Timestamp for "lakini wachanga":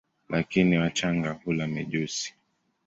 0.29-1.31